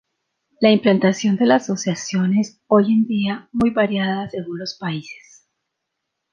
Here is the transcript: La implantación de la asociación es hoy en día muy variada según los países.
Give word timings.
La 0.61 0.71
implantación 0.71 1.35
de 1.37 1.45
la 1.45 1.57
asociación 1.57 2.35
es 2.35 2.59
hoy 2.65 2.91
en 2.91 3.05
día 3.05 3.47
muy 3.51 3.69
variada 3.69 4.27
según 4.31 4.57
los 4.57 4.73
países. 4.79 5.45